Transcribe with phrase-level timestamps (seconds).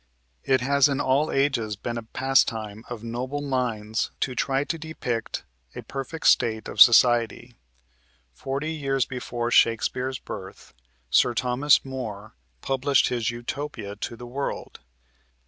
[0.43, 5.43] It has in all ages been a pastime of noble minds to try to depict
[5.75, 7.53] a perfect state of society.
[8.33, 10.73] Forty years before Shakespeare's birth,
[11.11, 14.79] Sir Thomas More published his "Utopia" to the world.